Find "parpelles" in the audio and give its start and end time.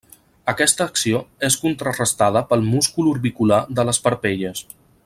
4.09-4.69